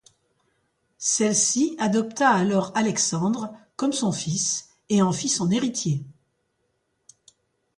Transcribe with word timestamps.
Celle-ci 0.97 1.75
adopta 1.77 2.31
alors 2.31 2.71
Alexandre 2.73 3.53
comme 3.75 3.93
son 3.93 4.11
fils 4.11 4.69
et 4.89 5.03
en 5.03 5.11
fit 5.11 5.29
son 5.29 5.51
héritier. 5.51 6.03